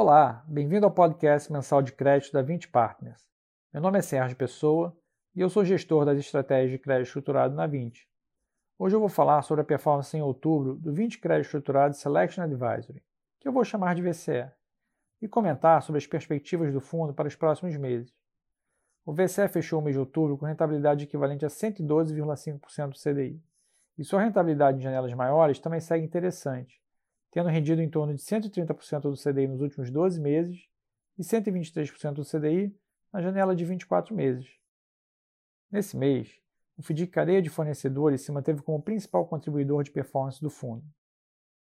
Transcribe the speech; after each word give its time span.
Olá, 0.00 0.44
bem-vindo 0.46 0.86
ao 0.86 0.92
podcast 0.92 1.52
mensal 1.52 1.82
de 1.82 1.90
crédito 1.90 2.32
da 2.32 2.40
20 2.40 2.68
Partners. 2.68 3.20
Meu 3.72 3.82
nome 3.82 3.98
é 3.98 4.00
Sérgio 4.00 4.36
Pessoa 4.36 4.96
e 5.34 5.40
eu 5.40 5.50
sou 5.50 5.64
gestor 5.64 6.04
das 6.04 6.16
estratégias 6.20 6.70
de 6.70 6.78
crédito 6.78 7.08
estruturado 7.08 7.52
na 7.56 7.66
20. 7.66 8.08
Hoje 8.78 8.94
eu 8.94 9.00
vou 9.00 9.08
falar 9.08 9.42
sobre 9.42 9.62
a 9.62 9.64
performance 9.64 10.16
em 10.16 10.22
outubro 10.22 10.76
do 10.76 10.92
20 10.92 11.18
Crédito 11.18 11.46
Estruturado 11.46 11.96
Selection 11.96 12.44
Advisory, 12.44 13.02
que 13.40 13.48
eu 13.48 13.52
vou 13.52 13.64
chamar 13.64 13.96
de 13.96 14.02
VCE, 14.02 14.48
e 15.20 15.26
comentar 15.26 15.82
sobre 15.82 15.98
as 15.98 16.06
perspectivas 16.06 16.72
do 16.72 16.80
fundo 16.80 17.12
para 17.12 17.26
os 17.26 17.34
próximos 17.34 17.76
meses. 17.76 18.14
O 19.04 19.12
VCE 19.12 19.48
fechou 19.48 19.80
o 19.80 19.82
mês 19.82 19.96
de 19.96 20.00
outubro 20.00 20.38
com 20.38 20.46
rentabilidade 20.46 21.06
equivalente 21.06 21.44
a 21.44 21.48
112,5% 21.48 22.90
do 22.90 22.96
CDI, 22.96 23.42
e 23.98 24.04
sua 24.04 24.22
rentabilidade 24.22 24.78
em 24.78 24.82
janelas 24.82 25.12
maiores 25.12 25.58
também 25.58 25.80
segue 25.80 26.04
interessante, 26.04 26.80
tendo 27.30 27.48
rendido 27.48 27.82
em 27.82 27.88
torno 27.88 28.14
de 28.14 28.22
130% 28.22 29.00
do 29.02 29.14
CDI 29.14 29.46
nos 29.46 29.60
últimos 29.60 29.90
12 29.90 30.20
meses 30.20 30.68
e 31.18 31.22
123% 31.22 32.12
do 32.12 32.24
CDI 32.24 32.74
na 33.12 33.20
janela 33.20 33.54
de 33.54 33.64
24 33.64 34.14
meses. 34.14 34.48
Nesse 35.70 35.96
mês, 35.96 36.40
o 36.76 36.82
FDIC 36.82 37.10
cadeia 37.10 37.42
de 37.42 37.50
fornecedores 37.50 38.22
se 38.22 38.32
manteve 38.32 38.62
como 38.62 38.82
principal 38.82 39.26
contribuidor 39.26 39.82
de 39.82 39.90
performance 39.90 40.40
do 40.40 40.48
fundo. 40.48 40.84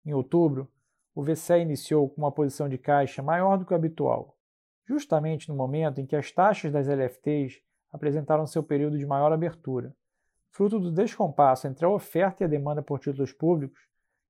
Em 0.04 0.12
outubro, 0.12 0.70
o 1.14 1.22
VCE 1.22 1.60
iniciou 1.60 2.10
com 2.10 2.20
uma 2.20 2.32
posição 2.32 2.68
de 2.68 2.76
caixa 2.76 3.22
maior 3.22 3.56
do 3.56 3.64
que 3.64 3.72
o 3.72 3.76
habitual, 3.76 4.36
justamente 4.84 5.48
no 5.48 5.54
momento 5.54 6.00
em 6.00 6.06
que 6.06 6.14
as 6.14 6.30
taxas 6.30 6.70
das 6.70 6.88
LFTs 6.88 7.62
apresentaram 7.90 8.46
seu 8.46 8.62
período 8.62 8.98
de 8.98 9.06
maior 9.06 9.32
abertura, 9.32 9.96
fruto 10.50 10.78
do 10.78 10.92
descompasso 10.92 11.66
entre 11.66 11.86
a 11.86 11.88
oferta 11.88 12.42
e 12.42 12.46
a 12.46 12.48
demanda 12.48 12.82
por 12.82 12.98
títulos 12.98 13.32
públicos 13.32 13.80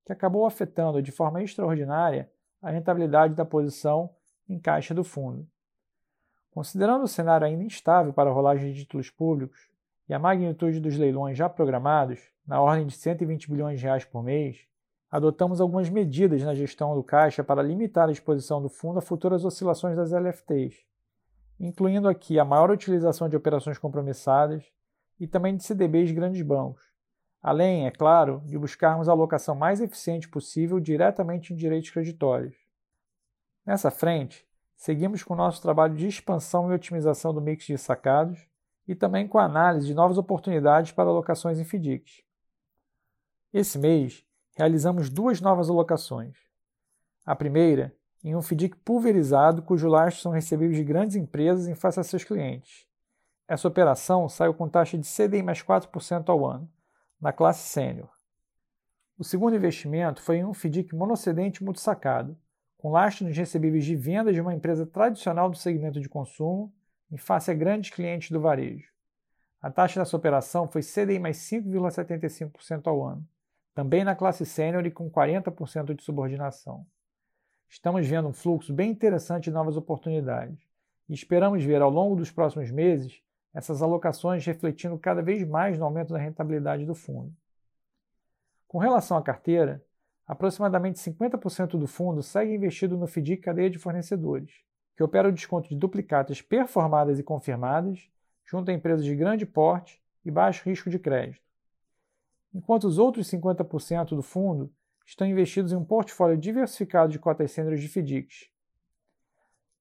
que 0.07 0.13
acabou 0.13 0.45
afetando 0.45 1.01
de 1.01 1.11
forma 1.11 1.43
extraordinária 1.43 2.31
a 2.61 2.71
rentabilidade 2.71 3.35
da 3.35 3.43
posição 3.43 4.09
em 4.47 4.57
caixa 4.57 4.93
do 4.93 5.03
fundo. 5.03 5.45
Considerando 6.49 7.03
o 7.03 7.09
cenário 7.09 7.45
ainda 7.45 7.61
instável 7.61 8.13
para 8.13 8.29
a 8.29 8.33
rolagem 8.33 8.71
de 8.71 8.79
títulos 8.79 9.09
públicos 9.09 9.69
e 10.07 10.13
a 10.13 10.17
magnitude 10.17 10.79
dos 10.79 10.95
leilões 10.95 11.37
já 11.37 11.49
programados, 11.49 12.21
na 12.47 12.61
ordem 12.61 12.87
de 12.87 12.95
120 12.95 13.51
bilhões 13.51 13.81
de 13.81 13.85
reais 13.85 14.05
por 14.05 14.23
mês, 14.23 14.65
adotamos 15.11 15.59
algumas 15.59 15.89
medidas 15.89 16.41
na 16.41 16.55
gestão 16.55 16.95
do 16.95 17.03
caixa 17.03 17.43
para 17.43 17.61
limitar 17.61 18.07
a 18.07 18.11
exposição 18.13 18.61
do 18.61 18.69
fundo 18.69 18.99
a 18.99 19.01
futuras 19.01 19.43
oscilações 19.43 19.97
das 19.97 20.13
LFTs, 20.13 20.85
incluindo 21.59 22.07
aqui 22.07 22.39
a 22.39 22.45
maior 22.45 22.71
utilização 22.71 23.27
de 23.27 23.35
operações 23.35 23.77
compromissadas 23.77 24.63
e 25.19 25.27
também 25.27 25.57
de 25.57 25.65
CDBs 25.65 26.07
de 26.07 26.15
grandes 26.15 26.41
bancos, 26.41 26.87
além, 27.47 27.87
é 27.87 27.91
claro, 27.91 28.41
de 28.45 28.57
buscarmos 28.57 29.07
a 29.07 29.13
alocação 29.13 29.55
mais 29.55 29.79
eficiente 29.79 30.27
possível 30.27 30.81
diretamente 30.81 31.53
em 31.53 31.55
direitos 31.55 31.89
creditórios. 31.89 32.57
Nessa 33.65 33.89
frente, 33.89 34.45
seguimos 34.75 35.23
com 35.23 35.33
o 35.33 35.37
nosso 35.37 35.61
trabalho 35.61 35.95
de 35.95 36.05
expansão 36.05 36.69
e 36.69 36.75
otimização 36.75 37.33
do 37.33 37.39
mix 37.39 37.63
de 37.63 37.77
sacados 37.77 38.45
e 38.85 38.93
também 38.93 39.29
com 39.29 39.37
a 39.37 39.45
análise 39.45 39.87
de 39.87 39.93
novas 39.93 40.17
oportunidades 40.17 40.91
para 40.91 41.09
alocações 41.09 41.57
em 41.57 41.63
FDICs. 41.63 42.21
Esse 43.53 43.79
mês, 43.79 44.25
realizamos 44.57 45.09
duas 45.09 45.39
novas 45.39 45.69
alocações. 45.69 46.35
A 47.25 47.33
primeira, 47.33 47.95
em 48.25 48.35
um 48.35 48.41
FDIC 48.41 48.75
pulverizado 48.79 49.61
cujo 49.61 49.87
lastro 49.87 50.21
são 50.21 50.33
recebíveis 50.33 50.75
de 50.75 50.83
grandes 50.83 51.15
empresas 51.15 51.65
em 51.69 51.75
face 51.75 51.97
a 51.97 52.03
seus 52.03 52.25
clientes. 52.25 52.85
Essa 53.47 53.69
operação 53.69 54.27
saiu 54.27 54.53
com 54.53 54.67
taxa 54.67 54.97
de 54.97 55.07
CDI 55.07 55.41
mais 55.41 55.63
4% 55.63 56.27
ao 56.27 56.45
ano 56.45 56.69
na 57.19 57.33
classe 57.33 57.67
sênior. 57.69 58.09
O 59.17 59.23
segundo 59.23 59.55
investimento 59.55 60.21
foi 60.21 60.37
em 60.37 60.45
um 60.45 60.53
FDIC 60.53 60.95
monocedente 60.95 61.63
multissacado, 61.63 62.37
com 62.77 62.91
lastro 62.91 63.25
nos 63.25 63.35
recebíveis 63.35 63.83
de 63.83 63.95
vendas 63.95 64.35
de 64.35 64.41
uma 64.41 64.53
empresa 64.53 64.85
tradicional 64.85 65.49
do 65.49 65.57
segmento 65.57 65.99
de 65.99 66.07
consumo 66.07 66.71
em 67.11 67.17
face 67.17 67.49
a 67.49 67.53
grandes 67.53 67.89
clientes 67.89 68.29
do 68.29 68.39
varejo. 68.39 68.91
A 69.59 69.71
taxa 69.71 69.99
dessa 69.99 70.15
operação 70.15 70.67
foi 70.67 70.81
CDI 70.83 71.17
mais 71.17 71.37
5,75% 71.37 72.85
ao 72.85 73.03
ano, 73.03 73.27
também 73.73 74.03
na 74.03 74.15
classe 74.15 74.45
sênior 74.45 74.85
e 74.85 74.91
com 74.91 75.09
40% 75.09 75.95
de 75.95 76.03
subordinação. 76.03 76.85
Estamos 77.67 78.07
vendo 78.07 78.27
um 78.27 78.33
fluxo 78.33 78.71
bem 78.71 78.91
interessante 78.91 79.45
de 79.45 79.51
novas 79.51 79.75
oportunidades 79.75 80.59
e 81.09 81.13
esperamos 81.13 81.63
ver 81.63 81.81
ao 81.81 81.89
longo 81.89 82.15
dos 82.15 82.31
próximos 82.31 82.71
meses 82.71 83.21
essas 83.57 83.81
alocações 83.81 84.45
refletindo 84.45 84.99
cada 84.99 85.19
vez 85.19 85.43
mais 85.43 85.79
no 85.79 85.85
aumento 85.85 86.13
da 86.13 86.19
rentabilidade 86.19 86.85
do 86.85 86.93
fundo. 86.93 87.35
Com 88.67 88.77
relação 88.77 89.17
à 89.17 89.21
carteira, 89.23 89.83
aproximadamente 90.27 90.99
50% 90.99 91.69
do 91.69 91.87
fundo 91.87 92.21
segue 92.21 92.53
investido 92.53 92.95
no 92.95 93.07
FDIC 93.07 93.41
cadeia 93.41 93.67
de 93.67 93.79
fornecedores, 93.79 94.61
que 94.95 95.01
opera 95.01 95.27
o 95.27 95.31
desconto 95.31 95.69
de 95.69 95.75
duplicatas 95.75 96.39
performadas 96.39 97.17
e 97.17 97.23
confirmadas 97.23 98.07
junto 98.45 98.69
a 98.69 98.73
empresas 98.75 99.03
de 99.03 99.15
grande 99.15 99.43
porte 99.43 99.99
e 100.23 100.29
baixo 100.29 100.63
risco 100.63 100.91
de 100.91 100.99
crédito, 100.99 101.41
enquanto 102.53 102.83
os 102.83 102.99
outros 102.99 103.27
50% 103.27 104.09
do 104.09 104.21
fundo 104.21 104.71
estão 105.03 105.25
investidos 105.25 105.71
em 105.71 105.75
um 105.75 105.83
portfólio 105.83 106.37
diversificado 106.37 107.11
de 107.11 107.17
cotas 107.17 107.51
sêniores 107.53 107.81
de 107.81 107.87
FDICs. 107.87 108.51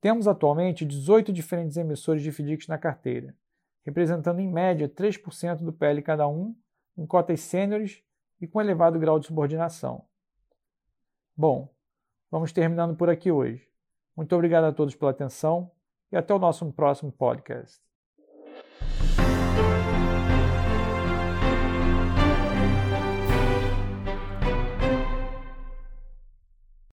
Temos 0.00 0.26
atualmente 0.26 0.86
18 0.86 1.30
diferentes 1.30 1.76
emissores 1.76 2.22
de 2.22 2.32
FDICs 2.32 2.68
na 2.68 2.78
carteira, 2.78 3.36
representando 3.86 4.40
em 4.40 4.48
média 4.48 4.88
3% 4.88 5.58
do 5.62 5.72
PL 5.72 6.02
cada 6.02 6.26
um, 6.26 6.54
em 6.98 7.06
cotas 7.06 7.40
sêniores 7.40 8.02
e 8.40 8.46
com 8.46 8.60
elevado 8.60 8.98
grau 8.98 9.20
de 9.20 9.26
subordinação. 9.26 10.04
Bom, 11.36 11.72
vamos 12.28 12.52
terminando 12.52 12.96
por 12.96 13.08
aqui 13.08 13.30
hoje. 13.30 13.66
Muito 14.16 14.34
obrigado 14.34 14.64
a 14.64 14.72
todos 14.72 14.96
pela 14.96 15.12
atenção 15.12 15.70
e 16.10 16.16
até 16.16 16.34
o 16.34 16.38
nosso 16.38 16.70
próximo 16.72 17.12
podcast. 17.12 17.85